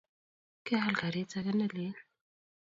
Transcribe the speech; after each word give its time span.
Keal 0.65 0.93
karit 0.99 1.31
ake 1.37 1.51
ne 1.57 1.67
lel. 1.75 1.95